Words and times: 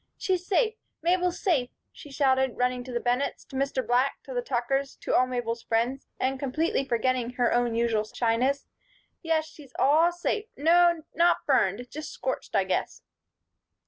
"She's 0.17 0.47
safe, 0.47 0.73
Mabel's 1.03 1.39
safe," 1.39 1.69
she 1.91 2.09
shouted, 2.09 2.57
running 2.57 2.83
to 2.85 2.91
the 2.91 2.99
Bennetts, 2.99 3.45
to 3.45 3.55
Mr. 3.55 3.85
Black, 3.85 4.17
to 4.23 4.33
the 4.33 4.41
Tuckers, 4.41 4.95
to 4.95 5.13
all 5.13 5.27
Mabel's 5.27 5.61
friends, 5.61 6.07
and 6.19 6.39
completely 6.39 6.83
forgetting 6.83 7.33
her 7.33 7.53
own 7.53 7.75
usual 7.75 8.05
shyness. 8.05 8.65
"Yes, 9.21 9.45
she's 9.45 9.75
all 9.77 10.11
safe. 10.11 10.45
No, 10.57 11.03
not 11.13 11.45
burned; 11.45 11.87
just 11.91 12.11
scorched, 12.11 12.55
I 12.55 12.63
guess." 12.63 13.03